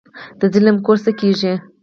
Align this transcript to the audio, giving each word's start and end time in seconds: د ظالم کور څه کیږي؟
د 0.39 0.41
ظالم 0.53 0.77
کور 0.85 0.97
څه 1.05 1.11
کیږي؟ 1.19 1.53